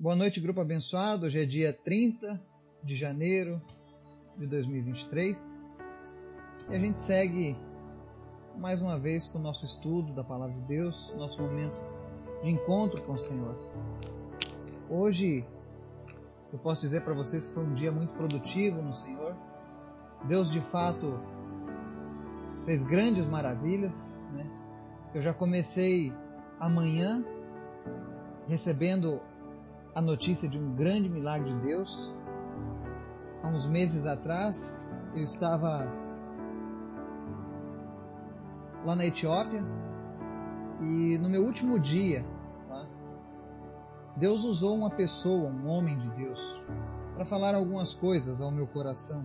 Boa 0.00 0.14
noite, 0.14 0.38
grupo 0.38 0.60
abençoado. 0.60 1.26
Hoje 1.26 1.42
é 1.42 1.44
dia 1.44 1.72
30 1.72 2.40
de 2.84 2.94
janeiro 2.94 3.60
de 4.36 4.46
2023 4.46 5.68
e 6.70 6.76
a 6.76 6.78
gente 6.78 7.00
segue 7.00 7.56
mais 8.56 8.80
uma 8.80 8.96
vez 8.96 9.26
com 9.26 9.40
o 9.40 9.42
nosso 9.42 9.64
estudo 9.64 10.12
da 10.12 10.22
Palavra 10.22 10.54
de 10.54 10.60
Deus, 10.68 11.12
nosso 11.18 11.42
momento 11.42 11.82
de 12.44 12.48
encontro 12.48 13.02
com 13.02 13.14
o 13.14 13.18
Senhor. 13.18 13.56
Hoje 14.88 15.44
eu 16.52 16.60
posso 16.60 16.80
dizer 16.82 17.00
para 17.00 17.12
vocês 17.12 17.46
que 17.46 17.52
foi 17.52 17.64
um 17.64 17.74
dia 17.74 17.90
muito 17.90 18.12
produtivo 18.12 18.80
no 18.80 18.94
Senhor. 18.94 19.34
Deus 20.28 20.48
de 20.48 20.60
fato 20.60 21.18
fez 22.64 22.84
grandes 22.84 23.26
maravilhas. 23.26 24.28
Né? 24.32 24.48
Eu 25.12 25.22
já 25.22 25.34
comecei 25.34 26.12
amanhã 26.60 27.24
recebendo 28.46 29.20
a 29.94 30.00
notícia 30.00 30.48
de 30.48 30.58
um 30.58 30.74
grande 30.74 31.08
milagre 31.08 31.52
de 31.52 31.60
Deus. 31.60 32.14
Há 33.42 33.48
uns 33.48 33.66
meses 33.66 34.06
atrás, 34.06 34.90
eu 35.14 35.22
estava 35.22 35.86
lá 38.84 38.94
na 38.94 39.06
Etiópia 39.06 39.64
e 40.80 41.18
no 41.18 41.28
meu 41.28 41.44
último 41.44 41.78
dia, 41.78 42.24
tá, 42.68 42.86
Deus 44.16 44.44
usou 44.44 44.76
uma 44.76 44.90
pessoa, 44.90 45.50
um 45.50 45.68
homem 45.68 45.98
de 45.98 46.10
Deus, 46.10 46.60
para 47.14 47.24
falar 47.24 47.54
algumas 47.54 47.94
coisas 47.94 48.40
ao 48.40 48.50
meu 48.50 48.66
coração. 48.66 49.24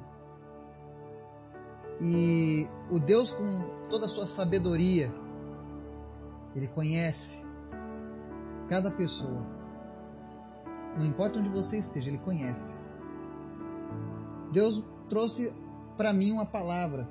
E 2.02 2.68
o 2.90 3.00
Deus, 3.00 3.32
com 3.32 3.88
toda 3.90 4.06
a 4.06 4.10
sua 4.10 4.26
sabedoria, 4.26 5.14
ele 6.56 6.68
conhece 6.68 7.44
cada 8.68 8.90
pessoa 8.90 9.53
não 10.98 11.06
importa 11.06 11.40
onde 11.40 11.50
você 11.50 11.78
esteja, 11.78 12.10
Ele 12.10 12.20
conhece. 12.20 12.80
Deus 14.52 14.84
trouxe 15.10 15.54
para 15.98 16.14
mim 16.14 16.32
uma 16.32 16.46
palavra 16.46 17.08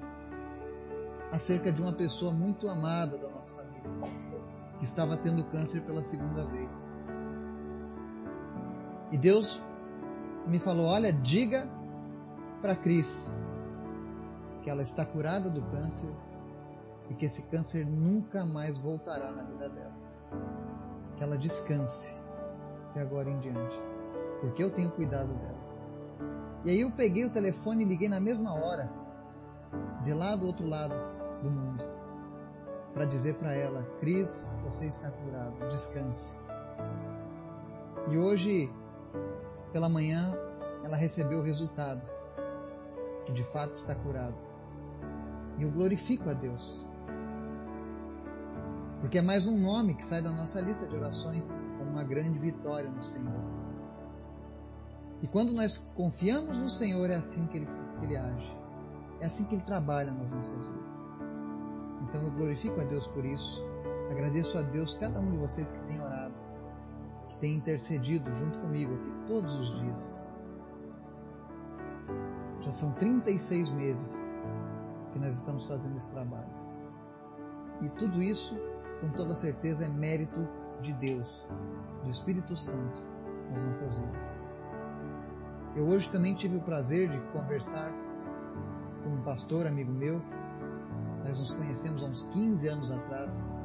acerca 1.33 1.73
de 1.73 1.81
uma 1.83 1.92
pessoa 1.92 2.33
muito 2.33 2.69
amada 2.69 3.19
da 3.19 3.29
nossa 3.29 3.57
família, 3.57 4.41
que 4.79 4.84
estava 4.84 5.17
tendo 5.17 5.45
câncer 5.45 5.83
pela 5.83 6.05
segunda 6.05 6.45
vez. 6.45 6.91
E 9.11 9.19
Deus 9.19 9.62
me 10.47 10.59
falou: 10.59 10.87
Olha, 10.87 11.12
diga 11.12 11.69
para 12.61 12.77
Cris 12.77 13.42
que 14.62 14.70
ela 14.70 14.83
está 14.83 15.05
curada 15.05 15.51
do 15.51 15.62
câncer 15.62 16.11
e 17.11 17.14
que 17.14 17.27
esse 17.27 17.42
câncer 17.42 17.85
nunca 17.85 18.45
mais 18.47 18.79
voltará 18.79 19.33
na 19.33 19.42
vida 19.42 19.69
dela. 19.69 19.97
Que 21.17 21.25
ela 21.25 21.37
descanse 21.37 22.22
de 22.93 23.01
agora 23.01 23.29
em 23.31 23.39
diante, 23.39 23.81
porque 24.41 24.62
eu 24.62 24.71
tenho 24.71 24.91
cuidado 24.91 25.33
dela. 25.33 25.62
E 26.65 26.71
aí 26.71 26.81
eu 26.81 26.91
peguei 26.91 27.25
o 27.25 27.31
telefone 27.31 27.85
e 27.85 27.87
liguei 27.87 28.09
na 28.09 28.21
mesma 28.21 28.55
hora, 28.55 28.91
de 30.05 30.12
lá 30.12 30.37
do 30.37 30.47
outro 30.47 30.67
lado 30.67 30.95
do 31.43 31.51
mundo, 31.51 31.85
para 32.93 33.05
dizer 33.05 33.35
para 33.35 33.53
ela: 33.53 33.83
Cris, 34.01 34.48
você 34.65 34.87
está 34.87 35.11
curado, 35.11 35.69
descanse. 35.69 36.39
E 38.11 38.19
hoje, 38.19 38.73
pela 39.73 39.89
manhã, 39.89 40.37
ela 40.85 40.97
recebeu 40.97 41.39
o 41.39 41.43
resultado, 41.43 42.03
que 43.25 43.33
de 43.33 43.45
fato 43.45 43.75
está 43.75 43.95
curado. 43.95 44.37
E 45.59 45.63
eu 45.63 45.70
glorifico 45.70 46.29
a 46.31 46.33
Deus 46.33 46.85
porque 49.03 49.19
é 49.19 49.23
mais 49.23 49.47
um 49.47 49.59
nome 49.59 49.95
que 49.95 50.07
sai 50.07 50.23
da 50.23 50.31
nossa 50.31 50.61
lista 50.61 50.87
de 50.87 50.95
orações 50.95 51.61
uma 51.93 52.03
grande 52.03 52.39
vitória 52.39 52.91
no 52.91 53.03
Senhor. 53.03 53.41
E 55.21 55.29
quando 55.29 55.53
nós 55.53 55.79
confiamos 55.95 56.59
no 56.59 56.69
Senhor, 56.69 57.09
é 57.11 57.17
assim 57.17 57.47
que 57.47 57.59
Ele, 57.59 57.67
que 57.67 58.05
ele 58.05 58.17
age. 58.17 58.57
É 59.21 59.27
assim 59.27 59.45
que 59.45 59.55
Ele 59.55 59.62
trabalha 59.62 60.13
nas 60.13 60.33
nossas 60.33 60.67
vidas. 60.67 61.13
Então 62.03 62.23
eu 62.25 62.30
glorifico 62.33 62.80
a 62.80 62.85
Deus 62.85 63.07
por 63.07 63.25
isso. 63.25 63.63
Agradeço 64.11 64.58
a 64.58 64.63
Deus 64.63 64.97
cada 64.97 65.20
um 65.20 65.30
de 65.30 65.36
vocês 65.36 65.73
que 65.73 65.80
tem 65.85 66.01
orado, 66.01 66.35
que 67.29 67.39
tem 67.39 67.55
intercedido 67.55 68.35
junto 68.35 68.59
comigo 68.59 68.95
aqui 68.95 69.13
todos 69.27 69.55
os 69.55 69.80
dias. 69.80 70.24
Já 72.63 72.73
são 72.73 72.92
36 72.92 73.70
meses 73.70 74.35
que 75.13 75.19
nós 75.19 75.36
estamos 75.36 75.67
fazendo 75.67 75.98
esse 75.98 76.11
trabalho. 76.11 76.51
E 77.80 77.89
tudo 77.91 78.23
isso 78.23 78.57
com 79.01 79.09
toda 79.11 79.35
certeza 79.35 79.85
é 79.85 79.89
mérito 79.89 80.48
de 80.83 80.93
Deus, 80.95 81.47
do 82.05 82.11
Espírito 82.11 82.57
Santo 82.57 83.01
nas 83.51 83.63
nossas 83.65 83.97
vidas. 83.97 84.39
Eu 85.75 85.87
hoje 85.87 86.11
também 86.11 86.35
tive 86.35 86.57
o 86.57 86.61
prazer 86.61 87.09
de 87.09 87.19
conversar 87.33 87.91
com 89.03 89.11
um 89.11 89.23
pastor 89.23 89.67
amigo 89.67 89.91
meu. 89.91 90.21
Nós 91.25 91.41
nos 91.41 91.55
conhecemos 91.55 92.03
há 92.03 92.07
uns 92.07 92.23
15 92.23 92.69
anos 92.69 92.91
atrás. 92.91 93.57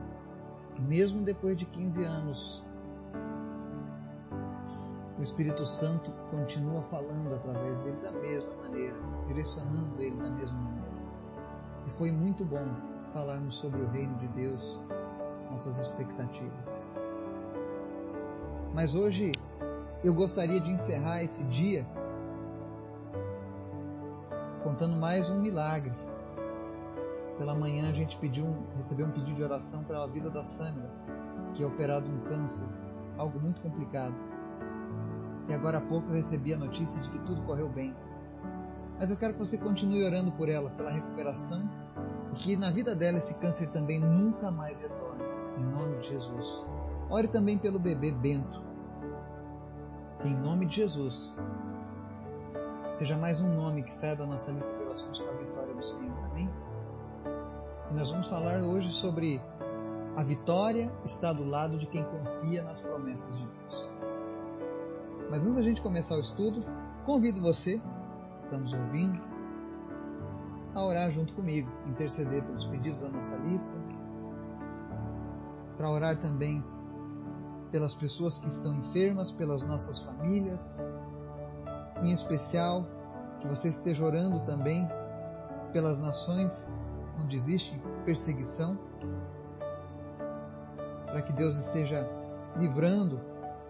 E 0.78 0.82
mesmo 0.82 1.24
depois 1.24 1.58
de 1.58 1.66
15 1.66 2.04
anos, 2.04 2.64
o 5.18 5.22
Espírito 5.22 5.66
Santo 5.66 6.12
continua 6.30 6.82
falando 6.84 7.34
através 7.34 7.80
dele 7.80 7.98
da 7.98 8.12
mesma 8.12 8.54
maneira, 8.58 8.96
direcionando 9.28 10.02
ele 10.02 10.16
da 10.16 10.30
mesma 10.30 10.60
maneira. 10.60 10.88
E 11.88 11.92
foi 11.92 12.12
muito 12.12 12.46
bom 12.46 12.66
falarmos 13.08 13.58
sobre 13.58 13.82
o 13.82 13.90
reino 13.90 14.16
de 14.18 14.28
Deus, 14.30 14.82
nossas 15.50 15.78
expectativas. 15.80 16.82
Mas 18.78 18.94
hoje 18.94 19.32
eu 20.04 20.14
gostaria 20.14 20.62
de 20.62 20.70
encerrar 20.70 21.24
esse 21.24 21.44
dia 21.46 21.84
contando 24.62 24.96
mais 24.98 25.32
um 25.32 25.42
milagre. 25.42 25.92
Pela 27.40 27.56
manhã 27.56 27.90
a 27.90 27.92
gente 27.92 28.16
pediu 28.18 28.46
recebeu 28.76 29.08
um 29.08 29.12
pedido 29.12 29.36
de 29.36 29.44
oração 29.44 29.84
para 29.84 30.04
a 30.04 30.06
vida 30.06 30.30
da 30.30 30.46
Sandra, 30.46 30.88
que 31.56 31.64
é 31.64 31.66
operada 31.66 32.06
um 32.08 32.20
câncer, 32.20 32.68
algo 33.18 33.40
muito 33.40 33.60
complicado. 33.62 34.14
E 35.48 35.54
agora 35.56 35.80
há 35.80 35.82
pouco 35.82 36.10
eu 36.10 36.14
recebi 36.14 36.54
a 36.54 36.58
notícia 36.58 37.02
de 37.02 37.10
que 37.10 37.18
tudo 37.26 37.42
correu 37.48 37.70
bem. 37.70 37.96
Mas 39.00 39.10
eu 39.10 39.18
quero 39.18 39.34
que 39.34 39.40
você 39.40 39.58
continue 39.58 40.06
orando 40.06 40.32
por 40.34 40.50
ela, 40.50 40.70
pela 40.70 40.92
recuperação 40.92 41.68
e 42.32 42.36
que 42.36 42.56
na 42.56 42.70
vida 42.70 42.94
dela 42.94 43.18
esse 43.18 43.34
câncer 43.34 43.70
também 43.70 44.00
nunca 44.00 44.52
mais 44.52 44.80
retorne 44.80 45.24
em 45.58 45.64
nome 45.64 45.98
de 45.98 46.10
Jesus. 46.10 46.64
Ore 47.10 47.28
também 47.28 47.58
pelo 47.58 47.80
bebê 47.80 48.12
Bento, 48.12 48.67
em 50.26 50.36
nome 50.36 50.66
de 50.66 50.78
Jesus 50.78 51.36
seja 52.94 53.16
mais 53.16 53.40
um 53.40 53.56
nome 53.56 53.84
que 53.84 53.94
saia 53.94 54.16
da 54.16 54.26
nossa 54.26 54.52
lista 54.52 54.76
de 54.76 54.82
orações 54.82 55.20
para 55.20 55.32
a 55.32 55.38
vitória 55.38 55.76
do 55.76 55.86
Senhor. 55.86 56.18
Amém? 56.32 56.50
E 57.92 57.94
nós 57.94 58.10
vamos 58.10 58.26
falar 58.26 58.60
hoje 58.62 58.92
sobre 58.92 59.40
a 60.16 60.24
vitória 60.24 60.92
está 61.06 61.32
do 61.32 61.44
lado 61.44 61.78
de 61.78 61.86
quem 61.86 62.04
confia 62.04 62.64
nas 62.64 62.82
promessas 62.82 63.38
de 63.38 63.46
Deus. 63.46 63.90
Mas 65.30 65.44
antes 65.44 65.58
da 65.58 65.62
gente 65.62 65.80
começar 65.80 66.16
o 66.16 66.20
estudo, 66.20 66.60
convido 67.06 67.40
você, 67.40 67.78
que 68.40 68.46
está 68.46 68.58
nos 68.58 68.74
ouvindo, 68.74 69.22
a 70.74 70.84
orar 70.84 71.12
junto 71.12 71.36
comigo, 71.36 71.70
interceder 71.86 72.44
pelos 72.44 72.66
pedidos 72.66 73.02
da 73.02 73.10
nossa 73.10 73.36
lista, 73.36 73.76
para 75.78 75.88
orar 75.88 76.18
também 76.18 76.64
pelas 77.72 77.94
pessoas 77.96 78.40
que 78.40 78.48
estão 78.48 78.76
enfermas, 78.76 79.32
pelas 79.32 79.64
nossas 79.64 80.02
famílias, 80.02 80.86
em 82.02 82.12
especial 82.12 82.86
que 83.40 83.48
você 83.48 83.70
esteja 83.70 84.04
orando 84.04 84.40
também 84.42 84.88
pelas 85.74 86.00
nações 86.00 86.72
onde 87.22 87.36
existe 87.36 87.80
perseguição, 88.06 88.78
para 91.06 91.22
que 91.22 91.34
Deus 91.34 91.56
esteja 91.56 92.08
livrando 92.58 93.20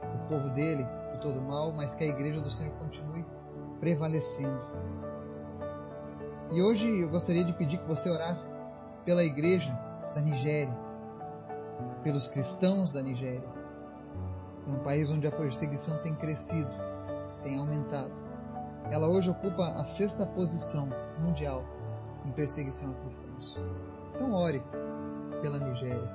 o 0.01 0.27
povo 0.27 0.49
dele 0.49 0.85
de 1.13 1.21
todo 1.21 1.41
mal, 1.41 1.71
mas 1.73 1.95
que 1.95 2.03
a 2.03 2.07
igreja 2.07 2.41
do 2.41 2.49
Senhor 2.49 2.73
continue 2.75 3.25
prevalecendo. 3.79 4.59
E 6.51 6.61
hoje 6.61 7.01
eu 7.01 7.09
gostaria 7.09 7.43
de 7.43 7.53
pedir 7.53 7.77
que 7.77 7.87
você 7.87 8.09
orasse 8.09 8.49
pela 9.05 9.23
igreja 9.23 9.71
da 10.13 10.21
Nigéria 10.21 10.87
pelos 12.03 12.27
cristãos 12.27 12.91
da 12.91 13.01
Nigéria. 13.01 13.56
É 14.67 14.69
um 14.69 14.79
país 14.79 15.09
onde 15.09 15.25
a 15.25 15.31
perseguição 15.31 15.97
tem 15.99 16.13
crescido, 16.13 16.69
tem 17.41 17.57
aumentado. 17.57 18.11
Ela 18.91 19.07
hoje 19.07 19.29
ocupa 19.29 19.63
a 19.63 19.85
sexta 19.85 20.25
posição 20.25 20.89
mundial 21.19 21.63
em 22.25 22.31
perseguição 22.31 22.91
a 22.91 23.01
cristãos. 23.01 23.61
Então 24.13 24.33
ore 24.33 24.61
pela 25.41 25.57
Nigéria. 25.57 26.09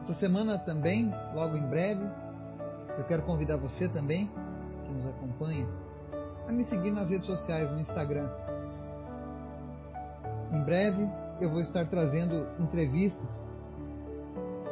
Essa 0.00 0.12
semana 0.12 0.58
também, 0.58 1.14
logo 1.34 1.56
em 1.56 1.66
breve, 1.66 2.04
eu 2.98 3.04
quero 3.04 3.22
convidar 3.22 3.56
você 3.56 3.88
também, 3.88 4.30
que 4.84 4.92
nos 4.92 5.06
acompanha, 5.06 5.66
a 6.46 6.52
me 6.52 6.62
seguir 6.62 6.90
nas 6.90 7.08
redes 7.08 7.26
sociais, 7.26 7.70
no 7.70 7.80
Instagram. 7.80 8.28
Em 10.52 10.62
breve 10.62 11.08
eu 11.40 11.48
vou 11.48 11.60
estar 11.60 11.86
trazendo 11.86 12.46
entrevistas 12.58 13.53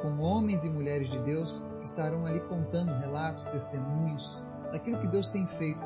com 0.03 0.19
homens 0.21 0.65
e 0.65 0.69
mulheres 0.69 1.09
de 1.09 1.19
Deus 1.21 1.65
estarão 1.81 2.27
ali 2.27 2.41
contando 2.41 2.93
relatos, 2.99 3.47
testemunhos 3.47 4.43
daquilo 4.73 4.99
que 4.99 5.07
Deus 5.07 5.29
tem 5.29 5.47
feito, 5.47 5.81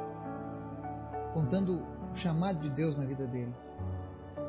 contando 1.35 1.83
o 2.11 2.17
chamado 2.17 2.61
de 2.61 2.71
Deus 2.71 2.97
na 2.97 3.05
vida 3.05 3.27
deles. 3.27 3.79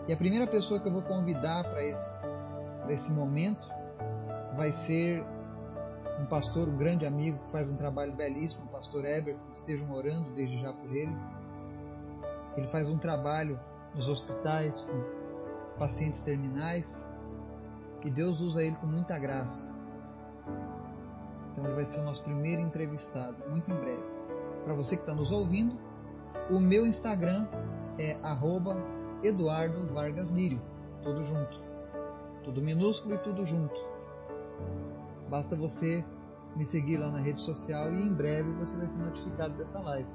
E 0.08 0.14
a 0.14 0.18
primeira 0.18 0.48
pessoa 0.48 0.80
que 0.80 0.88
eu 0.88 0.94
vou 0.94 1.02
convidar 1.02 1.66
para 1.66 1.84
esse, 1.84 2.10
esse 2.88 3.12
momento 3.12 3.68
vai 4.56 4.72
ser 4.72 5.22
um 6.19 6.25
pastor, 6.25 6.69
um 6.69 6.78
grande 6.78 7.06
amigo 7.06 7.38
que 7.46 7.52
faz 7.52 7.68
um 7.68 7.75
trabalho 7.75 8.14
belíssimo, 8.14 8.66
o 8.66 8.69
pastor 8.69 9.04
Everton, 9.06 9.46
que 9.52 9.58
estejam 9.58 9.92
orando 9.92 10.34
desde 10.34 10.62
já 10.62 10.72
por 10.72 10.96
ele. 10.96 11.16
Ele 12.56 12.68
faz 12.68 12.90
um 12.90 12.98
trabalho 12.98 13.60
nos 13.94 14.08
hospitais 14.08 14.81
com 14.81 15.78
pacientes 15.78 16.22
terminais 16.22 17.12
e 18.07 18.12
Deus 18.12 18.39
usa 18.39 18.63
ele 18.63 18.75
com 18.77 18.88
muita 18.88 19.19
graça. 19.19 19.75
Então 21.51 21.65
ele 21.65 21.74
vai 21.74 21.86
ser 21.86 22.00
o 22.00 22.04
nosso 22.04 22.24
primeiro 22.24 22.62
entrevistado, 22.62 23.36
muito 23.50 23.69
em 23.71 23.75
breve. 23.75 24.04
Para 24.63 24.74
você 24.74 24.95
que 24.95 25.04
está 25.04 25.13
nos 25.13 25.31
ouvindo, 25.31 25.77
o 26.50 26.59
meu 26.59 26.86
Instagram 26.86 27.48
é 28.00 28.18
Eduardo 29.24 29.86
Vargas 29.88 30.30
Lírio, 30.30 30.62
tudo 31.04 31.21
junto, 31.24 31.62
tudo 32.44 32.62
minúsculo 32.62 33.15
e 33.15 33.18
tudo 33.18 33.45
junto. 33.45 33.75
Basta 35.30 35.56
você 35.56 36.06
me 36.56 36.63
seguir 36.63 36.98
lá 36.98 37.12
na 37.12 37.19
rede 37.19 37.42
social 37.42 37.92
e 37.92 38.01
em 38.01 38.13
breve 38.13 38.51
você 38.54 38.77
vai 38.77 38.88
ser 38.88 39.00
notificado 39.00 39.54
dessa 39.56 39.80
live. 39.81 40.09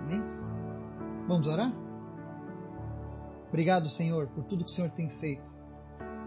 Amém? 0.00 0.22
Vamos 1.26 1.46
orar? 1.46 1.72
Obrigado, 3.48 3.88
Senhor, 3.88 4.26
por 4.28 4.44
tudo 4.44 4.64
que 4.64 4.70
o 4.70 4.74
Senhor 4.74 4.90
tem 4.90 5.08
feito, 5.08 5.53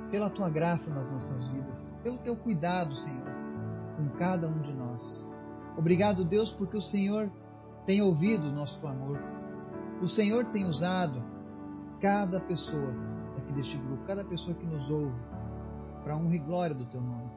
pela 0.09 0.29
tua 0.29 0.49
graça 0.49 0.93
nas 0.93 1.11
nossas 1.11 1.45
vidas, 1.45 1.93
pelo 2.03 2.17
teu 2.17 2.35
cuidado, 2.35 2.95
Senhor, 2.95 3.27
com 3.97 4.09
cada 4.17 4.47
um 4.47 4.61
de 4.61 4.73
nós. 4.73 5.27
Obrigado, 5.77 6.23
Deus, 6.23 6.51
porque 6.51 6.77
o 6.77 6.81
Senhor 6.81 7.31
tem 7.85 8.01
ouvido 8.01 8.47
o 8.47 8.51
nosso 8.51 8.79
clamor. 8.79 9.19
O 10.01 10.07
Senhor 10.07 10.45
tem 10.45 10.65
usado 10.65 11.23
cada 11.99 12.39
pessoa 12.39 12.93
aqui 13.37 13.53
deste 13.53 13.77
grupo, 13.77 14.03
cada 14.05 14.23
pessoa 14.23 14.55
que 14.55 14.65
nos 14.65 14.89
ouve, 14.89 15.19
para 16.03 16.15
honra 16.15 16.35
e 16.35 16.39
glória 16.39 16.75
do 16.75 16.85
teu 16.85 17.01
nome. 17.01 17.31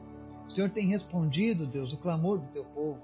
O 0.45 0.49
Senhor 0.49 0.69
tem 0.69 0.87
respondido, 0.87 1.65
Deus, 1.65 1.93
o 1.93 1.97
clamor 1.97 2.39
do 2.39 2.47
teu 2.47 2.65
povo. 2.65 3.01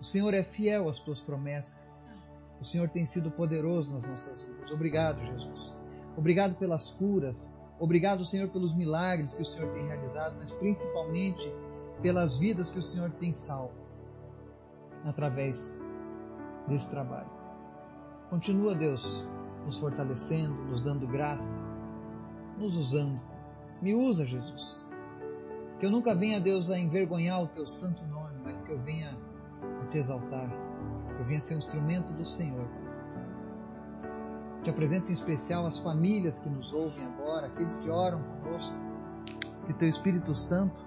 O 0.00 0.04
Senhor 0.04 0.32
é 0.34 0.42
fiel 0.42 0.88
às 0.88 1.00
tuas 1.00 1.20
promessas. 1.20 2.32
O 2.60 2.64
Senhor 2.64 2.88
tem 2.88 3.06
sido 3.06 3.30
poderoso 3.30 3.94
nas 3.94 4.06
nossas 4.06 4.42
vidas. 4.42 4.70
Obrigado, 4.70 5.20
Jesus. 5.20 5.74
Obrigado 6.16 6.54
pelas 6.54 6.90
curas. 6.90 7.54
Obrigado, 7.78 8.24
Senhor, 8.24 8.48
pelos 8.48 8.74
milagres 8.74 9.34
que 9.34 9.42
o 9.42 9.44
Senhor 9.44 9.72
tem 9.74 9.86
realizado, 9.86 10.36
mas 10.38 10.52
principalmente 10.52 11.52
pelas 12.00 12.38
vidas 12.38 12.70
que 12.70 12.78
o 12.78 12.82
Senhor 12.82 13.10
tem 13.12 13.32
salvo 13.32 13.74
através 15.04 15.76
desse 16.66 16.90
trabalho. 16.90 17.30
Continua, 18.30 18.74
Deus, 18.74 19.26
nos 19.64 19.78
fortalecendo, 19.78 20.54
nos 20.64 20.82
dando 20.82 21.06
graça, 21.06 21.60
nos 22.58 22.76
usando. 22.76 23.20
Me 23.80 23.94
usa, 23.94 24.26
Jesus. 24.26 24.84
Que 25.78 25.86
eu 25.86 25.90
nunca 25.90 26.14
venha, 26.14 26.40
Deus, 26.40 26.70
a 26.70 26.78
envergonhar 26.78 27.42
o 27.42 27.48
teu 27.48 27.66
santo 27.66 28.04
nome, 28.06 28.40
mas 28.42 28.62
que 28.62 28.72
eu 28.72 28.78
venha 28.78 29.16
a 29.82 29.86
te 29.86 29.98
exaltar. 29.98 30.48
Que 31.14 31.20
eu 31.20 31.24
venha 31.24 31.40
ser 31.40 31.54
um 31.54 31.58
instrumento 31.58 32.12
do 32.14 32.24
Senhor. 32.24 32.66
Te 34.66 34.70
apresento 34.70 35.10
em 35.10 35.14
especial 35.14 35.64
as 35.64 35.78
famílias 35.78 36.40
que 36.40 36.48
nos 36.48 36.72
ouvem 36.72 37.06
agora, 37.06 37.46
aqueles 37.46 37.78
que 37.78 37.88
oram 37.88 38.20
conosco. 38.42 38.76
Que 39.64 39.72
teu 39.72 39.88
Espírito 39.88 40.34
Santo 40.34 40.84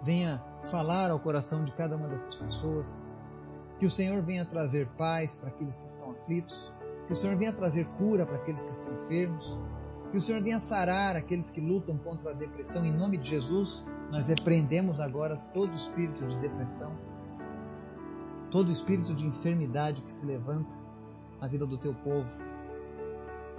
venha 0.00 0.40
falar 0.64 1.10
ao 1.10 1.18
coração 1.18 1.64
de 1.64 1.72
cada 1.72 1.96
uma 1.96 2.06
dessas 2.06 2.36
pessoas. 2.36 3.04
Que 3.80 3.86
o 3.86 3.90
Senhor 3.90 4.22
venha 4.22 4.44
trazer 4.44 4.86
paz 4.96 5.34
para 5.34 5.48
aqueles 5.48 5.80
que 5.80 5.88
estão 5.88 6.12
aflitos. 6.12 6.72
Que 7.08 7.14
o 7.14 7.16
Senhor 7.16 7.34
venha 7.34 7.52
trazer 7.52 7.84
cura 7.98 8.24
para 8.24 8.36
aqueles 8.36 8.62
que 8.62 8.70
estão 8.70 8.94
enfermos 8.94 9.58
que 10.12 10.18
o 10.18 10.20
Senhor 10.20 10.40
venha 10.40 10.60
sarar 10.60 11.16
aqueles 11.16 11.50
que 11.50 11.60
lutam 11.60 11.98
contra 11.98 12.30
a 12.30 12.34
depressão. 12.34 12.86
Em 12.86 12.96
nome 12.96 13.18
de 13.18 13.28
Jesus, 13.28 13.84
nós 14.12 14.28
repreendemos 14.28 15.00
agora 15.00 15.36
todo 15.52 15.74
espírito 15.74 16.24
de 16.28 16.36
depressão, 16.36 16.96
todo 18.52 18.70
espírito 18.70 19.12
de 19.16 19.26
enfermidade 19.26 20.00
que 20.00 20.12
se 20.12 20.24
levanta 20.24 20.83
na 21.44 21.48
vida 21.48 21.66
do 21.66 21.76
teu 21.76 21.92
povo. 21.92 22.34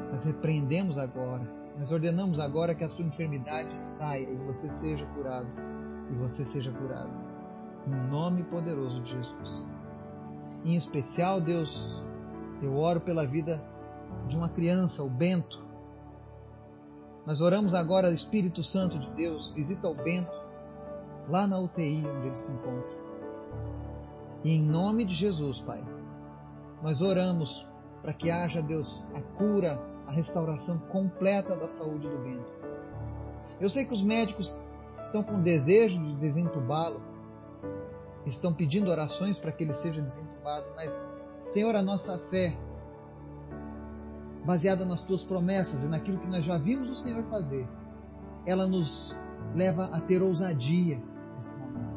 Nós 0.10 0.24
repreendemos 0.24 0.98
agora, 0.98 1.48
nós 1.78 1.92
ordenamos 1.92 2.40
agora 2.40 2.74
que 2.74 2.84
a 2.84 2.90
sua 2.90 3.06
enfermidade 3.06 3.78
saia 3.78 4.28
e 4.28 4.36
você 4.38 4.72
seja 4.72 5.06
curado. 5.06 5.48
E 6.10 6.16
você 6.16 6.44
seja 6.44 6.72
curado. 6.72 7.12
No 7.86 8.08
nome 8.08 8.42
poderoso 8.44 9.02
de 9.02 9.12
Jesus. 9.12 9.68
Em 10.64 10.74
especial, 10.76 11.40
Deus, 11.40 12.04
eu 12.60 12.76
oro 12.76 13.00
pela 13.00 13.24
vida 13.24 13.64
de 14.28 14.36
uma 14.36 14.50
criança, 14.50 15.04
o 15.04 15.10
Bento, 15.10 15.64
nós 17.24 17.40
oramos 17.42 17.76
agora, 17.76 18.12
Espírito 18.12 18.64
Santo 18.64 18.98
de 18.98 19.12
Deus, 19.12 19.52
visita 19.52 19.88
o 19.88 19.94
Bento, 19.96 20.32
lá 21.28 21.46
na 21.46 21.60
UTI 21.60 22.04
onde 22.08 22.28
ele 22.28 22.36
se 22.36 22.52
encontra. 22.52 22.98
E 24.44 24.52
em 24.54 24.62
nome 24.62 25.06
de 25.06 25.14
Jesus, 25.14 25.60
Pai, 25.62 25.84
nós 26.84 27.02
oramos 27.02 27.68
para 28.06 28.14
que 28.14 28.30
haja, 28.30 28.62
Deus, 28.62 29.04
a 29.16 29.22
cura, 29.36 29.82
a 30.06 30.12
restauração 30.12 30.78
completa 30.78 31.56
da 31.58 31.72
saúde 31.72 32.08
do 32.08 32.20
Bento. 32.20 32.54
Eu 33.60 33.68
sei 33.68 33.84
que 33.84 33.94
os 33.94 34.04
médicos 34.04 34.56
estão 35.02 35.24
com 35.24 35.42
desejo 35.42 36.00
de 36.00 36.14
desentubá-lo, 36.18 37.02
estão 38.24 38.54
pedindo 38.54 38.92
orações 38.92 39.40
para 39.40 39.52
que 39.52 39.64
ele 39.64 39.74
seja 39.74 40.04
desentubado, 40.04 40.72
mas, 40.76 41.04
Senhor, 41.48 41.76
a 41.76 41.82
nossa 41.82 42.20
fé 42.20 42.56
baseada 44.46 44.86
nas 44.86 45.02
tuas 45.02 45.24
promessas 45.24 45.84
e 45.84 45.88
naquilo 45.90 46.20
que 46.20 46.28
nós 46.28 46.46
já 46.46 46.60
vimos 46.60 46.92
o 46.92 46.96
Senhor 46.96 47.24
fazer, 47.24 47.68
ela 48.46 48.68
nos 48.68 49.18
leva 49.56 49.86
a 49.86 50.00
ter 50.00 50.22
ousadia 50.22 51.02
nesse 51.36 51.58
momento. 51.58 51.96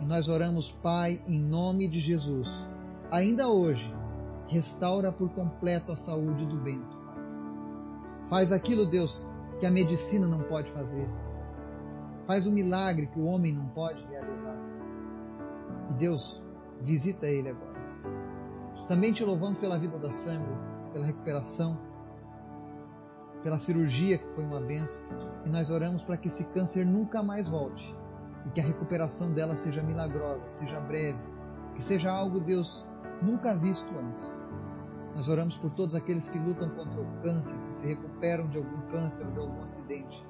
E 0.00 0.06
nós 0.06 0.30
oramos, 0.30 0.72
Pai, 0.72 1.22
em 1.26 1.38
nome 1.38 1.88
de 1.88 2.00
Jesus, 2.00 2.72
ainda 3.10 3.48
hoje, 3.48 3.92
restaura 4.52 5.10
por 5.10 5.30
completo 5.30 5.92
a 5.92 5.96
saúde 5.96 6.46
do 6.46 6.56
Bento. 6.56 7.00
Faz 8.28 8.52
aquilo, 8.52 8.86
Deus, 8.86 9.26
que 9.58 9.66
a 9.66 9.70
medicina 9.70 10.26
não 10.26 10.42
pode 10.42 10.70
fazer. 10.72 11.08
Faz 12.26 12.46
o 12.46 12.52
milagre 12.52 13.06
que 13.06 13.18
o 13.18 13.24
homem 13.24 13.52
não 13.52 13.66
pode 13.68 14.04
realizar. 14.06 14.56
E 15.90 15.94
Deus, 15.94 16.42
visita 16.80 17.26
ele 17.26 17.48
agora. 17.48 17.72
Também 18.86 19.12
te 19.12 19.24
louvando 19.24 19.58
pela 19.58 19.78
vida 19.78 19.98
da 19.98 20.12
Sandra 20.12 20.72
pela 20.92 21.06
recuperação, 21.06 21.78
pela 23.42 23.58
cirurgia 23.58 24.18
que 24.18 24.28
foi 24.28 24.44
uma 24.44 24.60
benção. 24.60 25.02
E 25.44 25.48
nós 25.48 25.70
oramos 25.70 26.02
para 26.02 26.16
que 26.16 26.28
esse 26.28 26.44
câncer 26.44 26.86
nunca 26.86 27.22
mais 27.22 27.48
volte 27.48 27.94
e 28.46 28.50
que 28.50 28.60
a 28.60 28.64
recuperação 28.64 29.32
dela 29.32 29.56
seja 29.56 29.82
milagrosa, 29.82 30.48
seja 30.48 30.78
breve, 30.80 31.18
que 31.82 31.88
seja 31.88 32.12
algo, 32.12 32.38
Deus, 32.38 32.86
nunca 33.20 33.56
visto 33.56 33.92
antes. 33.98 34.40
Nós 35.16 35.28
oramos 35.28 35.58
por 35.58 35.72
todos 35.72 35.96
aqueles 35.96 36.28
que 36.28 36.38
lutam 36.38 36.70
contra 36.70 37.00
o 37.00 37.22
câncer, 37.22 37.58
que 37.66 37.74
se 37.74 37.88
recuperam 37.88 38.48
de 38.48 38.58
algum 38.58 38.82
câncer, 38.82 39.26
de 39.32 39.40
algum 39.40 39.60
acidente. 39.62 40.24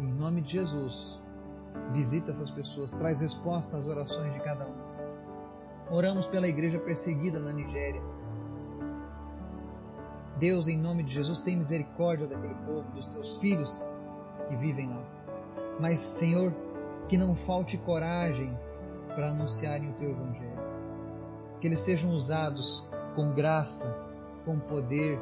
Em 0.00 0.12
nome 0.12 0.40
de 0.40 0.54
Jesus, 0.54 1.22
visita 1.92 2.32
essas 2.32 2.50
pessoas, 2.50 2.90
traz 2.90 3.20
resposta 3.20 3.76
às 3.76 3.86
orações 3.86 4.32
de 4.34 4.40
cada 4.40 4.66
um. 4.66 4.74
Oramos 5.88 6.26
pela 6.26 6.48
igreja 6.48 6.80
perseguida 6.80 7.38
na 7.38 7.52
Nigéria, 7.52 8.02
Deus, 10.38 10.66
em 10.66 10.76
nome 10.76 11.04
de 11.04 11.14
Jesus, 11.14 11.38
tem 11.38 11.56
misericórdia 11.56 12.26
daquele 12.26 12.54
povo, 12.66 12.90
dos 12.90 13.06
teus 13.06 13.38
filhos 13.38 13.80
que 14.48 14.56
vivem 14.56 14.88
lá. 14.88 15.04
Mas, 15.78 16.00
Senhor, 16.00 16.52
que 17.08 17.16
não 17.16 17.36
falte 17.36 17.78
coragem 17.78 18.52
para 19.14 19.30
anunciarem 19.30 19.90
o 19.90 19.94
teu 19.94 20.10
evangelho. 20.10 20.51
Que 21.62 21.68
eles 21.68 21.78
sejam 21.78 22.10
usados 22.10 22.84
com 23.14 23.32
graça, 23.32 23.96
com 24.44 24.58
poder. 24.58 25.16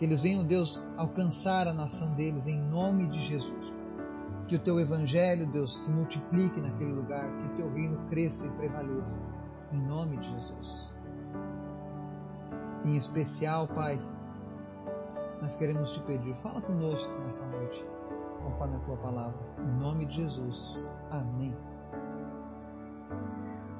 Que 0.00 0.04
eles 0.04 0.22
venham, 0.22 0.42
Deus, 0.42 0.84
alcançar 0.96 1.68
a 1.68 1.72
nação 1.72 2.12
deles 2.14 2.48
em 2.48 2.58
nome 2.58 3.06
de 3.06 3.20
Jesus. 3.20 3.72
Que 4.48 4.56
o 4.56 4.58
teu 4.58 4.80
evangelho, 4.80 5.46
Deus, 5.46 5.84
se 5.84 5.92
multiplique 5.92 6.60
naquele 6.60 6.92
lugar, 6.92 7.24
que 7.38 7.56
teu 7.56 7.72
reino 7.72 8.04
cresça 8.08 8.48
e 8.48 8.50
prevaleça. 8.50 9.22
Em 9.70 9.80
nome 9.80 10.16
de 10.16 10.28
Jesus. 10.28 10.92
Em 12.84 12.96
especial, 12.96 13.68
Pai, 13.68 13.96
nós 15.40 15.54
queremos 15.54 15.92
te 15.92 16.02
pedir, 16.02 16.34
fala 16.34 16.60
conosco 16.60 17.16
nessa 17.20 17.46
noite, 17.46 17.86
conforme 18.42 18.74
a 18.74 18.80
tua 18.80 18.96
palavra. 18.96 19.38
Em 19.60 19.78
nome 19.78 20.04
de 20.06 20.16
Jesus. 20.16 20.92
Amém. 21.12 21.54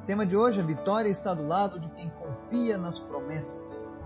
O 0.04 0.06
tema 0.06 0.26
de 0.26 0.36
hoje, 0.36 0.60
a 0.60 0.62
vitória 0.62 1.08
está 1.08 1.32
do 1.32 1.48
lado 1.48 1.80
de 1.80 1.88
quem 1.88 2.10
confia 2.10 2.76
nas 2.76 3.00
promessas. 3.00 4.04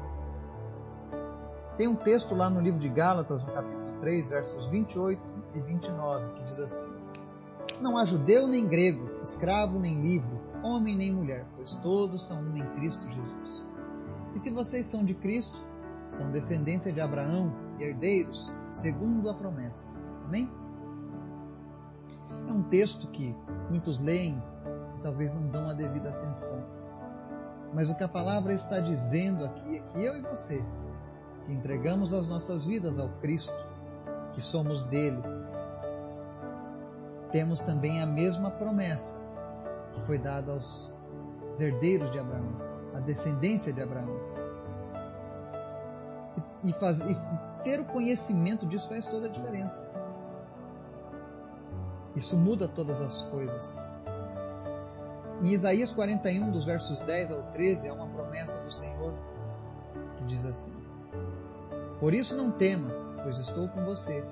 Tem 1.77 1.89
um 1.89 1.97
texto 1.97 2.37
lá 2.37 2.49
no 2.49 2.61
livro 2.61 2.79
de 2.79 2.89
Gálatas, 2.89 3.45
no 3.45 3.53
capítulo 3.53 3.99
3, 3.99 4.29
versos 4.29 4.69
28 4.69 5.21
e 5.57 5.61
29, 5.61 6.35
que 6.35 6.45
diz 6.45 6.61
assim: 6.61 6.93
Não 7.81 7.99
há 7.99 8.05
judeu 8.05 8.47
nem 8.47 8.69
grego, 8.69 9.11
escravo 9.25 9.81
nem 9.81 10.01
livre, 10.01 10.39
homem 10.63 10.97
nem 10.97 11.13
mulher, 11.13 11.45
pois 11.57 11.75
todos 11.75 12.25
são 12.25 12.43
um 12.43 12.57
em 12.57 12.67
Cristo 12.77 13.05
Jesus. 13.11 13.67
E 14.37 14.39
se 14.39 14.51
vocês 14.51 14.87
são 14.87 15.05
de 15.05 15.15
Cristo, 15.15 15.61
são 16.11 16.31
descendência 16.31 16.93
de 16.93 17.01
Abraão 17.01 17.53
e 17.77 17.83
herdeiros, 17.83 18.55
segundo 18.73 19.29
a 19.29 19.35
promessa. 19.35 20.01
Amém? 20.25 20.49
É 22.49 22.53
um 22.53 22.63
texto 22.63 23.09
que 23.09 23.35
muitos 23.69 24.01
leem 24.01 24.41
talvez 24.99 25.35
não 25.35 25.47
dão 25.49 25.69
a 25.69 25.75
devida 25.75 26.11
atenção. 26.11 26.65
Mas 27.73 27.91
o 27.91 27.95
que 27.95 28.05
a 28.05 28.09
palavra 28.09 28.53
está 28.53 28.81
dizendo 28.81 29.45
aqui 29.45 29.77
é 29.77 29.81
que 29.81 30.05
eu 30.05 30.17
e 30.17 30.23
você, 30.23 30.63
que 31.45 31.53
entregamos 31.53 32.13
as 32.13 32.29
nossas 32.29 32.67
vidas 32.67 32.99
ao 32.99 33.09
Cristo, 33.21 33.57
que 34.33 34.41
somos 34.41 34.85
dele, 34.85 35.23
temos 37.31 37.61
também 37.61 38.03
a 38.03 38.07
mesma 38.07 38.51
promessa 38.51 39.19
que 39.93 40.01
foi 40.01 40.19
dada 40.19 40.53
aos 40.53 40.91
herdeiros 41.59 42.11
de 42.11 42.19
Abraão, 42.19 42.57
a 42.95 43.01
descendência 43.01 43.73
de 43.73 43.83
Abraão. 43.83 44.17
E, 46.65 46.71
e 46.71 47.65
ter 47.65 47.81
o 47.81 47.85
conhecimento 47.85 48.67
disso 48.67 48.89
faz 48.89 49.07
toda 49.07 49.27
a 49.27 49.31
diferença. 49.31 49.91
Isso 52.17 52.37
muda 52.37 52.67
todas 52.67 53.01
as 53.01 53.23
coisas. 53.25 53.79
Em 55.41 55.53
Isaías 55.53 55.93
41, 55.93 56.51
dos 56.51 56.67
versos 56.67 57.01
10 57.01 57.31
ao 57.31 57.43
13, 57.53 57.87
é 57.87 57.93
uma 57.93 58.09
promessa 58.09 58.61
do 58.61 58.73
Senhor 58.73 59.15
que 60.17 60.25
diz 60.25 60.45
assim: 60.45 60.75
Por 62.01 62.13
isso 62.13 62.37
não 62.37 62.51
tema, 62.51 62.91
pois 63.23 63.39
estou 63.39 63.69
com 63.69 63.85
você. 63.85 64.25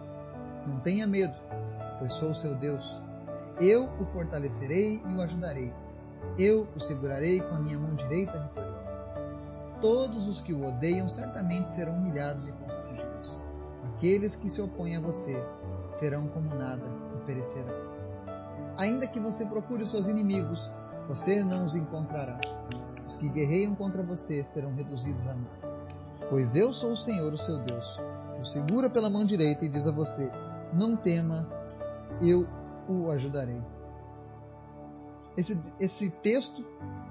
Não 0.66 0.80
tenha 0.80 1.06
medo, 1.06 1.34
pois 2.00 2.12
sou 2.12 2.30
o 2.30 2.34
seu 2.34 2.56
Deus. 2.56 3.00
Eu 3.60 3.88
o 4.00 4.04
fortalecerei 4.04 5.00
e 5.06 5.14
o 5.14 5.22
ajudarei. 5.22 5.72
Eu 6.36 6.66
o 6.74 6.80
segurarei 6.80 7.40
com 7.40 7.54
a 7.54 7.60
minha 7.60 7.78
mão 7.78 7.94
direita 7.94 8.36
vitoriosa. 8.40 9.08
Todos 9.80 10.26
os 10.26 10.40
que 10.40 10.52
o 10.52 10.66
odeiam 10.66 11.08
certamente 11.08 11.70
serão 11.70 11.94
humilhados 11.94 12.48
e 12.48 12.52
constrangidos. 12.52 13.44
Aqueles 13.94 14.34
que 14.34 14.50
se 14.50 14.60
opõem 14.60 14.96
a 14.96 15.00
você 15.00 15.40
serão 15.92 16.26
como 16.26 16.52
nada 16.52 16.84
e 17.14 17.24
perecerão. 17.24 17.94
Ainda 18.76 19.06
que 19.06 19.20
você 19.20 19.46
procure 19.46 19.84
os 19.84 19.90
seus 19.90 20.08
inimigos, 20.08 20.70
você 21.08 21.42
não 21.42 21.64
os 21.64 21.74
encontrará. 21.74 22.40
Os 23.06 23.16
que 23.16 23.28
guerreiam 23.28 23.74
contra 23.74 24.02
você 24.02 24.42
serão 24.42 24.74
reduzidos 24.74 25.26
a 25.26 25.34
nada. 25.34 25.76
Pois 26.28 26.56
eu 26.56 26.72
sou 26.72 26.92
o 26.92 26.96
Senhor, 26.96 27.32
o 27.32 27.38
seu 27.38 27.58
Deus, 27.60 28.00
que 28.34 28.40
o 28.40 28.44
segura 28.44 28.90
pela 28.90 29.08
mão 29.08 29.24
direita 29.24 29.64
e 29.64 29.68
diz 29.68 29.86
a 29.86 29.92
você: 29.92 30.30
Não 30.72 30.96
tema, 30.96 31.48
eu 32.20 32.46
o 32.88 33.10
ajudarei. 33.10 33.62
Esse, 35.36 35.60
esse 35.78 36.10
texto 36.10 36.64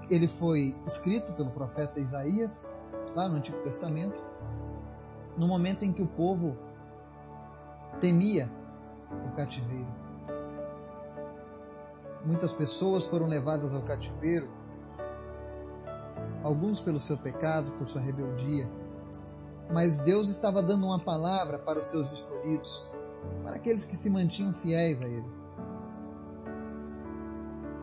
ele 0.09 0.27
foi 0.27 0.75
escrito 0.85 1.31
pelo 1.33 1.51
profeta 1.51 1.99
Isaías, 1.99 2.75
lá 3.15 3.27
no 3.27 3.37
Antigo 3.37 3.57
Testamento, 3.63 4.21
no 5.37 5.47
momento 5.47 5.83
em 5.83 5.93
que 5.93 6.01
o 6.01 6.07
povo 6.07 6.57
temia 7.99 8.49
o 9.27 9.35
cativeiro. 9.35 10.04
Muitas 12.25 12.51
pessoas 12.51 13.05
foram 13.05 13.27
levadas 13.27 13.73
ao 13.73 13.83
cativeiro, 13.83 14.49
alguns 16.43 16.81
pelo 16.81 16.99
seu 16.99 17.17
pecado, 17.17 17.71
por 17.73 17.87
sua 17.87 18.01
rebeldia, 18.01 18.67
mas 19.71 19.99
Deus 19.99 20.27
estava 20.29 20.61
dando 20.61 20.85
uma 20.87 20.99
palavra 20.99 21.59
para 21.59 21.79
os 21.79 21.85
seus 21.85 22.11
escolhidos, 22.11 22.89
para 23.43 23.55
aqueles 23.55 23.85
que 23.85 23.95
se 23.95 24.09
mantinham 24.09 24.53
fiéis 24.53 25.01
a 25.01 25.07
Ele. 25.07 25.29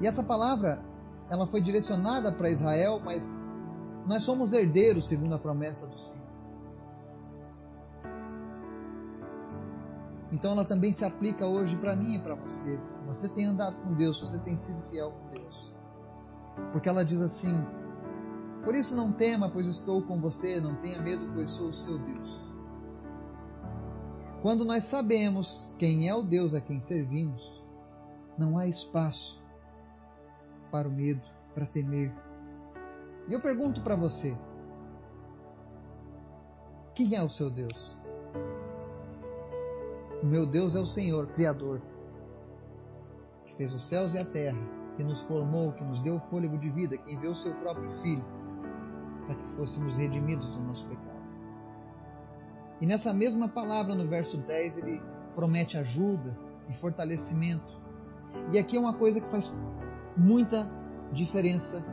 E 0.00 0.06
essa 0.06 0.22
palavra, 0.22 0.82
ela 1.30 1.46
foi 1.46 1.61
direcionada 1.61 2.32
para 2.32 2.50
Israel, 2.50 3.00
mas 3.04 3.40
nós 4.06 4.25
somos 4.25 4.52
herdeiros 4.52 5.06
segundo 5.06 5.34
a 5.34 5.38
promessa 5.38 5.87
do 5.87 5.99
Senhor. 5.99 6.21
Então 10.32 10.52
ela 10.52 10.64
também 10.64 10.92
se 10.92 11.04
aplica 11.04 11.46
hoje 11.46 11.76
para 11.76 11.94
mim 11.94 12.14
e 12.14 12.18
para 12.18 12.34
você. 12.34 12.80
Se 12.86 12.98
você 13.02 13.28
tem 13.28 13.44
andado 13.44 13.76
com 13.82 13.92
Deus, 13.92 14.18
se 14.18 14.26
você 14.26 14.38
tem 14.38 14.56
sido 14.56 14.80
fiel 14.88 15.12
com 15.12 15.28
Deus. 15.28 15.72
Porque 16.72 16.88
ela 16.88 17.04
diz 17.04 17.20
assim: 17.20 17.52
Por 18.64 18.74
isso 18.74 18.96
não 18.96 19.12
tema, 19.12 19.50
pois 19.50 19.66
estou 19.66 20.00
com 20.00 20.18
você, 20.18 20.58
não 20.58 20.76
tenha 20.76 21.00
medo, 21.02 21.30
pois 21.34 21.50
sou 21.50 21.68
o 21.68 21.72
seu 21.72 21.98
Deus. 21.98 22.50
Quando 24.40 24.64
nós 24.64 24.84
sabemos 24.84 25.76
quem 25.78 26.08
é 26.08 26.14
o 26.14 26.22
Deus 26.22 26.54
a 26.54 26.60
quem 26.60 26.80
servimos, 26.80 27.62
não 28.36 28.58
há 28.58 28.66
espaço 28.66 29.40
para 30.70 30.88
o 30.88 30.90
medo, 30.90 31.22
para 31.54 31.66
temer. 31.66 32.12
E 33.28 33.34
eu 33.34 33.40
pergunto 33.40 33.82
para 33.82 33.94
você: 33.94 34.34
quem 36.94 37.14
é 37.14 37.22
o 37.22 37.28
seu 37.28 37.50
Deus? 37.50 37.98
O 40.22 40.26
meu 40.26 40.46
Deus 40.46 40.76
é 40.76 40.80
o 40.80 40.86
Senhor, 40.86 41.26
Criador, 41.28 41.82
que 43.44 43.54
fez 43.56 43.74
os 43.74 43.82
céus 43.82 44.14
e 44.14 44.18
a 44.18 44.24
terra, 44.24 44.58
que 44.96 45.02
nos 45.02 45.20
formou, 45.20 45.72
que 45.72 45.82
nos 45.82 45.98
deu 45.98 46.16
o 46.16 46.20
fôlego 46.20 46.56
de 46.58 46.70
vida, 46.70 46.96
que 46.96 47.12
enviou 47.12 47.32
o 47.32 47.36
seu 47.36 47.54
próprio 47.56 47.90
Filho 47.90 48.24
para 49.26 49.34
que 49.34 49.48
fôssemos 49.48 49.96
redimidos 49.96 50.56
do 50.56 50.62
nosso 50.62 50.88
pecado. 50.88 51.22
E 52.80 52.86
nessa 52.86 53.12
mesma 53.12 53.48
palavra, 53.48 53.94
no 53.94 54.06
verso 54.06 54.36
10, 54.38 54.78
ele 54.78 55.02
promete 55.34 55.78
ajuda 55.78 56.36
e 56.68 56.72
fortalecimento. 56.72 57.80
E 58.52 58.58
aqui 58.58 58.76
é 58.76 58.80
uma 58.80 58.94
coisa 58.94 59.20
que 59.20 59.28
faz 59.28 59.54
muita 60.16 60.70
diferença 61.12 61.84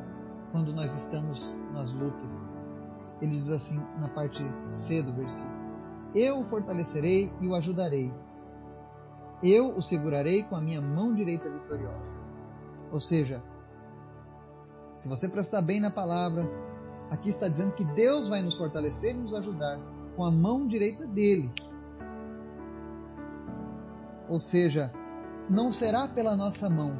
quando 0.52 0.74
nós 0.74 0.96
estamos 0.96 1.56
nas 1.74 1.92
lutas. 1.92 2.56
Ele 3.22 3.32
diz 3.32 3.50
assim 3.50 3.80
na 4.00 4.08
parte 4.08 4.42
C 4.68 5.04
do 5.04 5.14
versículo: 5.14 5.59
Eu 6.14 6.40
o 6.40 6.44
fortalecerei 6.44 7.32
e 7.40 7.48
o 7.48 7.56
ajudarei. 7.56 8.14
Eu 9.44 9.76
o 9.76 9.82
segurarei 9.82 10.44
com 10.44 10.56
a 10.56 10.62
minha 10.62 10.82
mão 10.82 11.14
direita 11.14 11.50
vitoriosa. 11.50 12.22
Ou 12.92 13.00
seja, 13.00 13.44
se 14.98 15.08
você 15.08 15.30
prestar 15.30 15.62
bem 15.62 15.80
na 15.80 15.90
palavra, 15.90 16.50
aqui 17.10 17.30
está 17.30 17.48
dizendo 17.48 17.74
que 17.74 17.86
Deus 17.86 18.28
vai 18.28 18.42
nos 18.42 18.58
fortalecer 18.58 19.16
e 19.16 19.18
nos 19.18 19.34
ajudar 19.34 19.80
com 20.16 20.26
a 20.26 20.32
mão 20.32 20.68
direita 20.68 21.08
dele. 21.08 21.52
Ou 24.28 24.38
seja, 24.38 24.92
não 25.50 25.72
será 25.72 26.08
pela 26.08 26.36
nossa 26.36 26.70
mão, 26.70 27.00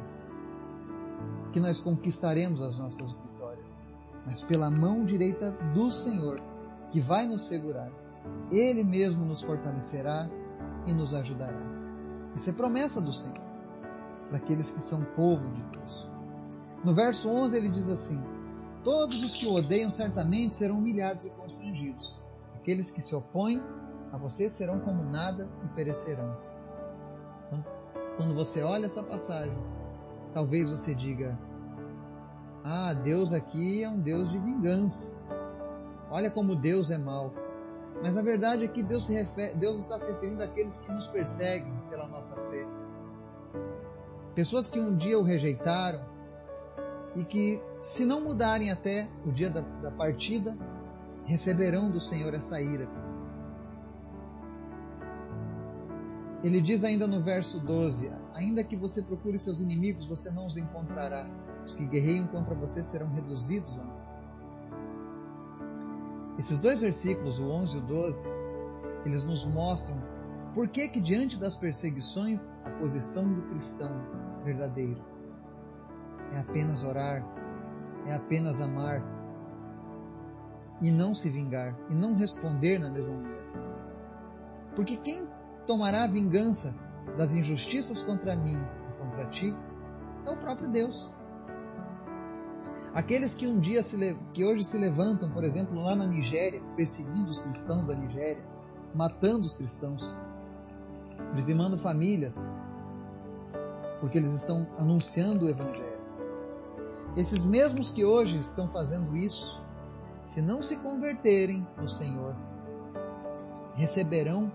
que 1.52 1.60
nós 1.60 1.80
conquistaremos 1.80 2.62
as 2.62 2.78
nossas 2.78 3.12
vitórias, 3.12 3.86
mas 4.24 4.42
pela 4.42 4.70
mão 4.70 5.04
direita 5.04 5.52
do 5.74 5.90
Senhor, 5.90 6.40
que 6.90 7.00
vai 7.00 7.26
nos 7.26 7.42
segurar. 7.42 7.90
Ele 8.50 8.84
mesmo 8.84 9.24
nos 9.24 9.42
fortalecerá 9.42 10.28
e 10.86 10.92
nos 10.92 11.14
ajudará. 11.14 11.60
Isso 12.34 12.50
é 12.50 12.52
promessa 12.52 13.00
do 13.00 13.12
Senhor 13.12 13.40
para 14.28 14.38
aqueles 14.38 14.70
que 14.70 14.80
são 14.80 15.02
povo 15.02 15.50
de 15.50 15.62
Deus. 15.64 16.08
No 16.84 16.94
verso 16.94 17.28
11 17.28 17.56
ele 17.56 17.68
diz 17.68 17.88
assim: 17.88 18.22
Todos 18.84 19.22
os 19.22 19.34
que 19.34 19.46
o 19.46 19.54
odeiam 19.54 19.90
certamente 19.90 20.54
serão 20.54 20.78
humilhados 20.78 21.26
e 21.26 21.30
constrangidos. 21.30 22.20
Aqueles 22.56 22.90
que 22.90 23.00
se 23.00 23.14
opõem 23.14 23.62
a 24.12 24.16
você 24.16 24.48
serão 24.48 24.80
como 24.80 25.02
nada 25.02 25.48
e 25.64 25.68
perecerão. 25.68 26.36
Quando 28.16 28.34
você 28.34 28.62
olha 28.62 28.86
essa 28.86 29.02
passagem, 29.02 29.56
Talvez 30.32 30.70
você 30.70 30.94
diga: 30.94 31.38
Ah, 32.64 32.92
Deus 32.92 33.32
aqui 33.32 33.82
é 33.82 33.88
um 33.88 33.98
Deus 33.98 34.30
de 34.30 34.38
vingança. 34.38 35.14
Olha 36.10 36.30
como 36.30 36.54
Deus 36.54 36.90
é 36.90 36.98
mau. 36.98 37.32
Mas 38.02 38.16
a 38.16 38.22
verdade 38.22 38.64
é 38.64 38.68
que 38.68 38.82
Deus, 38.82 39.06
se 39.06 39.12
refere, 39.12 39.54
Deus 39.54 39.78
está 39.78 39.98
se 39.98 40.10
referindo 40.10 40.42
àqueles 40.42 40.78
que 40.78 40.90
nos 40.90 41.06
perseguem 41.06 41.74
pela 41.90 42.06
nossa 42.08 42.40
fé. 42.42 42.66
Pessoas 44.34 44.68
que 44.68 44.80
um 44.80 44.96
dia 44.96 45.18
o 45.18 45.22
rejeitaram 45.22 46.00
e 47.14 47.24
que, 47.24 47.60
se 47.78 48.04
não 48.04 48.22
mudarem 48.22 48.70
até 48.70 49.08
o 49.26 49.30
dia 49.30 49.50
da, 49.50 49.60
da 49.60 49.90
partida, 49.90 50.56
receberão 51.24 51.90
do 51.90 52.00
Senhor 52.00 52.32
essa 52.32 52.60
ira. 52.60 52.88
Ele 56.42 56.60
diz 56.60 56.84
ainda 56.84 57.06
no 57.06 57.20
verso 57.20 57.60
12: 57.60 58.10
Ainda 58.32 58.64
que 58.64 58.76
você 58.76 59.02
procure 59.02 59.38
seus 59.38 59.60
inimigos, 59.60 60.06
você 60.06 60.30
não 60.30 60.46
os 60.46 60.56
encontrará. 60.56 61.26
Os 61.66 61.74
que 61.74 61.84
guerreiam 61.84 62.26
contra 62.26 62.54
você 62.54 62.82
serão 62.82 63.08
reduzidos 63.08 63.78
a 63.78 63.84
nada. 63.84 63.99
Esses 66.40 66.58
dois 66.58 66.80
versículos, 66.80 67.38
o 67.38 67.50
11 67.50 67.76
e 67.76 67.80
o 67.80 67.82
12, 67.82 68.26
eles 69.04 69.24
nos 69.24 69.44
mostram 69.44 70.02
por 70.54 70.68
que 70.68 70.88
que 70.88 70.98
diante 70.98 71.36
das 71.36 71.54
perseguições 71.54 72.58
a 72.64 72.70
posição 72.70 73.30
do 73.30 73.42
cristão 73.42 73.90
verdadeiro 74.42 75.04
é 76.32 76.38
apenas 76.38 76.82
orar, 76.82 77.22
é 78.06 78.14
apenas 78.14 78.58
amar 78.58 79.04
e 80.80 80.90
não 80.90 81.14
se 81.14 81.28
vingar 81.28 81.78
e 81.90 81.94
não 81.94 82.16
responder 82.16 82.80
na 82.80 82.88
mesma 82.88 83.12
maneira. 83.12 83.44
Porque 84.74 84.96
quem 84.96 85.28
tomará 85.66 86.06
vingança 86.06 86.74
das 87.18 87.34
injustiças 87.34 88.02
contra 88.02 88.34
mim 88.34 88.56
e 88.88 88.98
contra 88.98 89.26
ti 89.26 89.54
é 90.24 90.30
o 90.30 90.38
próprio 90.38 90.70
Deus. 90.70 91.14
Aqueles 92.92 93.34
que 93.34 93.46
um 93.46 93.60
dia 93.60 93.82
se, 93.82 94.16
que 94.32 94.44
hoje 94.44 94.64
se 94.64 94.76
levantam, 94.76 95.30
por 95.30 95.44
exemplo, 95.44 95.80
lá 95.80 95.94
na 95.94 96.06
Nigéria, 96.06 96.60
perseguindo 96.76 97.30
os 97.30 97.38
cristãos 97.38 97.86
da 97.86 97.94
Nigéria, 97.94 98.44
matando 98.94 99.46
os 99.46 99.56
cristãos, 99.56 100.12
dizimando 101.34 101.78
famílias, 101.78 102.36
porque 104.00 104.18
eles 104.18 104.32
estão 104.32 104.66
anunciando 104.76 105.46
o 105.46 105.48
evangelho. 105.48 106.00
Esses 107.16 107.44
mesmos 107.44 107.92
que 107.92 108.04
hoje 108.04 108.38
estão 108.38 108.68
fazendo 108.68 109.16
isso, 109.16 109.62
se 110.24 110.42
não 110.42 110.60
se 110.60 110.76
converterem 110.76 111.66
no 111.76 111.88
Senhor, 111.88 112.34
receberão 113.74 114.52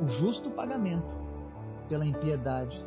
o 0.00 0.06
justo 0.06 0.50
pagamento 0.50 1.06
pela 1.88 2.06
impiedade. 2.06 2.84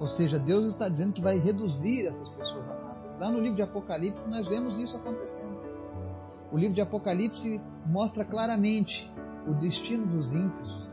Ou 0.00 0.06
seja, 0.06 0.38
Deus 0.38 0.66
está 0.66 0.88
dizendo 0.88 1.12
que 1.12 1.20
vai 1.20 1.38
reduzir 1.38 2.06
essas 2.06 2.30
pessoas. 2.30 2.63
Lá 3.18 3.30
no 3.30 3.40
livro 3.40 3.56
de 3.56 3.62
Apocalipse 3.62 4.28
nós 4.28 4.48
vemos 4.48 4.78
isso 4.78 4.96
acontecendo. 4.96 5.58
O 6.50 6.58
livro 6.58 6.74
de 6.74 6.80
Apocalipse 6.80 7.60
mostra 7.86 8.24
claramente 8.24 9.12
o 9.46 9.54
destino 9.54 10.06
dos 10.06 10.34
ímpios 10.34 10.88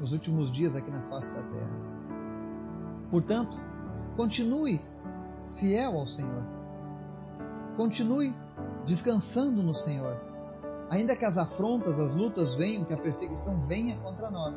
nos 0.00 0.12
últimos 0.12 0.52
dias 0.52 0.76
aqui 0.76 0.90
na 0.90 1.02
face 1.02 1.32
da 1.34 1.42
terra. 1.42 1.70
Portanto, 3.10 3.58
continue 4.16 4.80
fiel 5.50 5.98
ao 5.98 6.06
Senhor. 6.06 6.42
Continue 7.76 8.34
descansando 8.84 9.62
no 9.62 9.74
Senhor. 9.74 10.20
Ainda 10.90 11.16
que 11.16 11.24
as 11.24 11.36
afrontas, 11.36 11.98
as 11.98 12.14
lutas 12.14 12.54
venham, 12.54 12.84
que 12.84 12.94
a 12.94 12.98
perseguição 12.98 13.60
venha 13.62 13.96
contra 13.98 14.30
nós. 14.30 14.56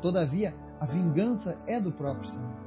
Todavia, 0.00 0.54
a 0.78 0.86
vingança 0.86 1.58
é 1.66 1.80
do 1.80 1.90
próprio 1.90 2.28
Senhor. 2.28 2.63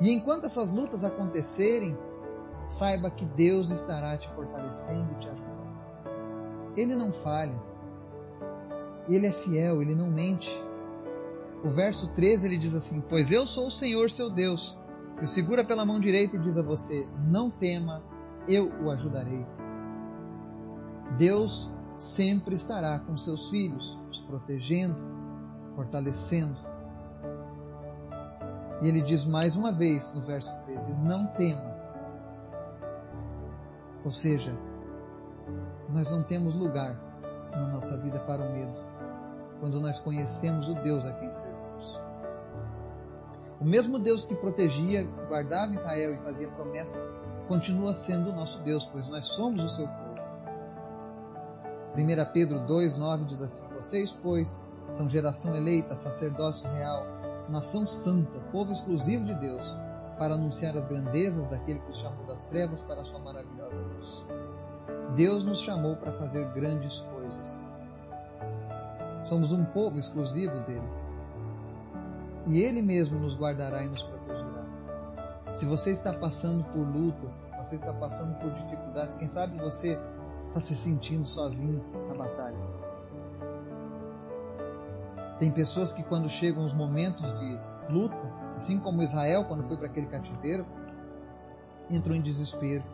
E 0.00 0.10
enquanto 0.10 0.46
essas 0.46 0.70
lutas 0.70 1.04
acontecerem, 1.04 1.96
saiba 2.66 3.10
que 3.10 3.24
Deus 3.24 3.70
estará 3.70 4.16
te 4.16 4.28
fortalecendo 4.28 5.12
e 5.12 5.18
te 5.18 5.28
ajudando. 5.28 5.50
Ele 6.76 6.94
não 6.94 7.12
falha. 7.12 7.60
Ele 9.08 9.26
é 9.26 9.32
fiel, 9.32 9.82
ele 9.82 9.94
não 9.94 10.10
mente. 10.10 10.50
O 11.64 11.68
verso 11.68 12.12
13 12.12 12.46
ele 12.46 12.56
diz 12.56 12.74
assim: 12.74 13.00
Pois 13.00 13.30
eu 13.30 13.46
sou 13.46 13.66
o 13.66 13.70
Senhor 13.70 14.10
seu 14.10 14.30
Deus, 14.30 14.78
que 15.18 15.24
o 15.24 15.28
segura 15.28 15.64
pela 15.64 15.84
mão 15.84 16.00
direita 16.00 16.36
e 16.36 16.40
diz 16.40 16.56
a 16.56 16.62
você: 16.62 17.06
Não 17.28 17.50
tema, 17.50 18.02
eu 18.48 18.72
o 18.82 18.90
ajudarei. 18.90 19.46
Deus 21.18 21.70
sempre 21.96 22.54
estará 22.54 22.98
com 23.00 23.16
seus 23.16 23.50
filhos, 23.50 23.98
os 24.10 24.20
protegendo, 24.20 24.96
fortalecendo. 25.74 26.69
E 28.80 28.88
ele 28.88 29.02
diz 29.02 29.24
mais 29.24 29.56
uma 29.56 29.70
vez 29.70 30.14
no 30.14 30.20
verso 30.22 30.54
13: 30.64 30.80
Não 31.02 31.26
tema. 31.26 31.78
Ou 34.04 34.10
seja, 34.10 34.56
nós 35.88 36.10
não 36.10 36.22
temos 36.22 36.54
lugar 36.54 36.96
na 37.52 37.68
nossa 37.68 37.96
vida 37.98 38.18
para 38.20 38.42
o 38.42 38.52
medo, 38.52 38.72
quando 39.60 39.80
nós 39.80 39.98
conhecemos 39.98 40.68
o 40.68 40.74
Deus 40.74 41.04
a 41.04 41.12
quem 41.12 41.30
servimos. 41.30 42.00
O 43.60 43.64
mesmo 43.64 43.98
Deus 43.98 44.24
que 44.24 44.34
protegia, 44.34 45.04
guardava 45.28 45.74
Israel 45.74 46.14
e 46.14 46.18
fazia 46.18 46.48
promessas, 46.48 47.14
continua 47.46 47.94
sendo 47.94 48.30
o 48.30 48.32
nosso 48.32 48.62
Deus, 48.62 48.86
pois 48.86 49.08
nós 49.08 49.26
somos 49.28 49.62
o 49.62 49.68
seu 49.68 49.86
povo. 49.86 50.10
1 51.94 52.32
Pedro 52.32 52.60
2,9 52.60 53.26
diz 53.26 53.42
assim: 53.42 53.66
Vocês, 53.74 54.12
pois, 54.12 54.58
são 54.96 55.08
geração 55.08 55.54
eleita, 55.54 55.96
sacerdócio 55.96 56.70
real, 56.70 57.04
nação 57.50 57.86
santa, 57.86 58.38
povo 58.52 58.72
exclusivo 58.72 59.24
de 59.24 59.34
Deus, 59.34 59.66
para 60.18 60.34
anunciar 60.34 60.76
as 60.76 60.86
grandezas 60.86 61.48
daquele 61.48 61.80
que 61.80 61.90
os 61.90 61.98
chamou 61.98 62.24
das 62.26 62.42
trevas 62.44 62.80
para 62.80 63.00
a 63.00 63.04
sua 63.04 63.18
maravilhosa 63.18 63.74
luz. 63.74 64.24
Deus 65.16 65.44
nos 65.44 65.60
chamou 65.60 65.96
para 65.96 66.12
fazer 66.12 66.44
grandes 66.52 67.00
coisas. 67.00 67.74
Somos 69.24 69.52
um 69.52 69.64
povo 69.64 69.98
exclusivo 69.98 70.60
dele. 70.60 70.88
E 72.46 72.60
ele 72.60 72.80
mesmo 72.80 73.18
nos 73.18 73.36
guardará 73.36 73.82
e 73.82 73.88
nos 73.88 74.02
protegerá. 74.02 74.64
Se 75.52 75.66
você 75.66 75.90
está 75.90 76.12
passando 76.12 76.64
por 76.64 76.86
lutas, 76.86 77.52
você 77.58 77.74
está 77.74 77.92
passando 77.92 78.38
por 78.38 78.52
dificuldades, 78.52 79.16
quem 79.16 79.28
sabe 79.28 79.58
você 79.58 79.98
está 80.48 80.60
se 80.60 80.74
sentindo 80.74 81.24
sozinho 81.24 81.84
na 82.08 82.14
batalha. 82.14 82.89
Tem 85.40 85.50
pessoas 85.50 85.94
que, 85.94 86.02
quando 86.02 86.28
chegam 86.28 86.66
os 86.66 86.74
momentos 86.74 87.32
de 87.38 87.58
luta, 87.88 88.30
assim 88.58 88.78
como 88.78 89.02
Israel, 89.02 89.46
quando 89.46 89.64
foi 89.64 89.78
para 89.78 89.86
aquele 89.86 90.06
cativeiro, 90.06 90.66
entram 91.88 92.14
em 92.14 92.20
desespero. 92.20 92.84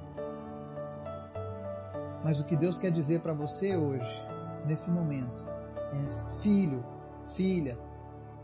Mas 2.22 2.38
o 2.38 2.44
que 2.44 2.56
Deus 2.56 2.78
quer 2.78 2.92
dizer 2.92 3.20
para 3.20 3.32
você 3.32 3.76
hoje, 3.76 4.06
nesse 4.64 4.92
momento, 4.92 5.44
é: 5.92 6.30
filho, 6.40 6.84
filha, 7.26 7.76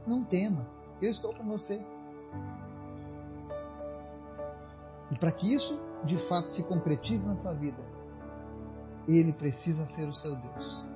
não 0.05 0.25
tema, 0.25 0.67
eu 1.01 1.11
estou 1.11 1.33
com 1.33 1.45
você. 1.45 1.81
E 5.13 5.17
para 5.17 5.31
que 5.31 5.55
isso 5.55 5.81
de 6.05 6.17
fato 6.17 6.51
se 6.51 6.65
concretize 6.65 7.25
na 7.25 7.37
tua 7.37 7.55
vida, 7.55 7.79
ele 9.07 9.33
precisa 9.33 9.87
ser 9.87 10.09
o 10.09 10.13
seu 10.13 10.35
Deus. 10.35 10.92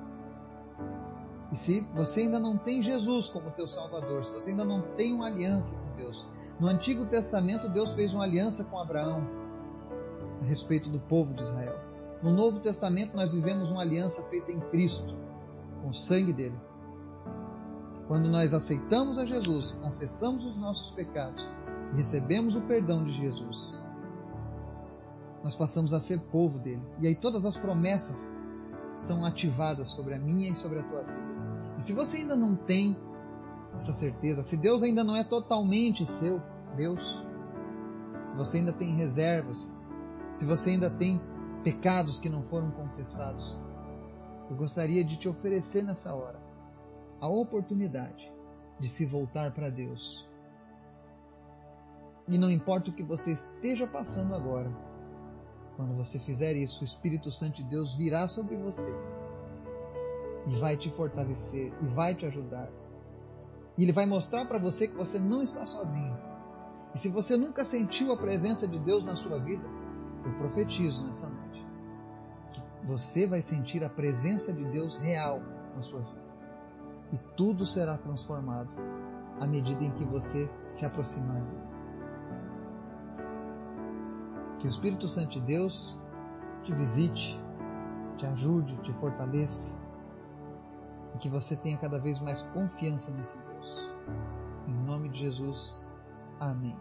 E 1.51 1.55
se 1.55 1.81
você 1.93 2.21
ainda 2.21 2.39
não 2.39 2.57
tem 2.57 2.81
Jesus 2.81 3.29
como 3.29 3.51
teu 3.51 3.67
Salvador, 3.67 4.25
se 4.25 4.33
você 4.33 4.49
ainda 4.51 4.65
não 4.65 4.81
tem 4.81 5.13
uma 5.13 5.27
aliança 5.27 5.77
com 5.77 5.95
Deus, 5.95 6.27
no 6.59 6.67
Antigo 6.67 7.05
Testamento 7.05 7.69
Deus 7.69 7.93
fez 7.93 8.13
uma 8.13 8.23
aliança 8.23 8.63
com 8.65 8.79
Abraão 8.79 9.25
a 10.41 10.45
respeito 10.45 10.89
do 10.89 10.99
povo 10.99 11.33
de 11.33 11.43
Israel. 11.43 11.79
No 12.21 12.33
Novo 12.33 12.59
Testamento 12.59 13.15
nós 13.15 13.31
vivemos 13.31 13.71
uma 13.71 13.81
aliança 13.81 14.23
feita 14.23 14.51
em 14.51 14.59
Cristo, 14.59 15.15
com 15.81 15.89
o 15.89 15.93
sangue 15.93 16.33
dele. 16.33 16.59
Quando 18.07 18.29
nós 18.29 18.53
aceitamos 18.53 19.17
a 19.17 19.25
Jesus, 19.25 19.71
confessamos 19.71 20.45
os 20.45 20.57
nossos 20.57 20.91
pecados 20.91 21.43
e 21.93 21.97
recebemos 21.97 22.55
o 22.55 22.61
perdão 22.61 23.03
de 23.03 23.11
Jesus, 23.11 23.83
nós 25.43 25.55
passamos 25.55 25.93
a 25.93 26.01
ser 26.01 26.19
povo 26.19 26.59
dele. 26.59 26.81
E 26.99 27.07
aí 27.07 27.15
todas 27.15 27.45
as 27.45 27.55
promessas 27.55 28.33
são 28.97 29.23
ativadas 29.23 29.89
sobre 29.91 30.15
a 30.15 30.19
minha 30.19 30.49
e 30.49 30.55
sobre 30.55 30.79
a 30.79 30.83
tua 30.83 31.03
vida. 31.03 31.36
E 31.77 31.83
se 31.83 31.93
você 31.93 32.17
ainda 32.17 32.35
não 32.35 32.55
tem 32.55 32.97
essa 33.75 33.93
certeza, 33.93 34.43
se 34.43 34.57
Deus 34.57 34.81
ainda 34.81 35.03
não 35.03 35.15
é 35.15 35.23
totalmente 35.23 36.05
seu, 36.07 36.41
Deus, 36.75 37.23
se 38.27 38.35
você 38.35 38.57
ainda 38.57 38.73
tem 38.73 38.95
reservas, 38.95 39.71
se 40.33 40.45
você 40.45 40.71
ainda 40.71 40.89
tem 40.89 41.21
pecados 41.63 42.19
que 42.19 42.29
não 42.29 42.41
foram 42.41 42.71
confessados, 42.71 43.59
eu 44.49 44.55
gostaria 44.55 45.03
de 45.03 45.17
te 45.17 45.29
oferecer 45.29 45.83
nessa 45.83 46.13
hora 46.15 46.41
a 47.21 47.27
oportunidade 47.27 48.31
de 48.79 48.87
se 48.87 49.05
voltar 49.05 49.51
para 49.53 49.69
Deus. 49.69 50.27
E 52.27 52.37
não 52.37 52.51
importa 52.51 52.89
o 52.89 52.93
que 52.93 53.03
você 53.03 53.33
esteja 53.33 53.87
passando 53.87 54.33
agora, 54.33 54.71
quando 55.75 55.95
você 55.95 56.17
fizer 56.19 56.55
isso, 56.55 56.81
o 56.81 56.85
Espírito 56.85 57.31
Santo 57.31 57.57
de 57.57 57.69
Deus 57.69 57.95
virá 57.95 58.27
sobre 58.27 58.55
você 58.55 58.91
e 60.47 60.55
vai 60.55 60.77
te 60.77 60.89
fortalecer 60.89 61.73
e 61.81 61.85
vai 61.85 62.15
te 62.15 62.25
ajudar. 62.25 62.69
E 63.77 63.83
ele 63.83 63.91
vai 63.91 64.05
mostrar 64.05 64.45
para 64.45 64.57
você 64.57 64.87
que 64.87 64.95
você 64.95 65.19
não 65.19 65.43
está 65.43 65.65
sozinho. 65.65 66.17
E 66.95 66.97
se 66.97 67.09
você 67.09 67.35
nunca 67.35 67.63
sentiu 67.63 68.11
a 68.11 68.17
presença 68.17 68.67
de 68.67 68.79
Deus 68.79 69.05
na 69.05 69.15
sua 69.15 69.37
vida, 69.39 69.65
eu 70.25 70.33
profetizo 70.35 71.05
nessa 71.05 71.27
noite 71.27 71.67
que 72.53 72.61
você 72.85 73.27
vai 73.27 73.41
sentir 73.41 73.83
a 73.83 73.89
presença 73.89 74.53
de 74.53 74.63
Deus 74.65 74.97
real 74.97 75.41
na 75.75 75.81
sua 75.81 75.99
vida. 75.99 76.27
E 77.11 77.17
tudo 77.35 77.65
será 77.65 77.97
transformado 77.97 78.69
à 79.39 79.45
medida 79.45 79.83
em 79.83 79.91
que 79.91 80.05
você 80.05 80.49
se 80.67 80.85
aproximar 80.85 81.41
dele. 81.41 81.67
Que 84.59 84.67
o 84.67 84.69
Espírito 84.69 85.07
Santo 85.07 85.33
de 85.33 85.41
Deus 85.41 85.99
te 86.63 86.73
visite, 86.73 87.39
te 88.17 88.25
ajude, 88.25 88.75
te 88.77 88.91
fortaleça 88.93 89.77
e 91.17 91.19
que 91.19 91.29
você 91.29 91.55
tenha 91.55 91.77
cada 91.77 91.97
vez 91.97 92.19
mais 92.19 92.43
confiança 92.43 93.11
nesse 93.11 93.39
Deus. 93.39 93.95
Em 94.67 94.73
nome 94.85 95.09
de 95.09 95.19
Jesus. 95.19 95.83
Amém. 96.39 96.77